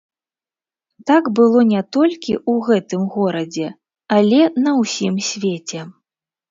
Так 1.11 1.23
было 1.39 1.59
не 1.73 1.81
толькі 1.99 2.33
ў 2.51 2.65
гэтым 2.71 3.01
горадзе, 3.19 3.67
але 4.19 4.39
на 4.67 4.71
ўсім 4.81 5.15
свеце. 5.31 5.81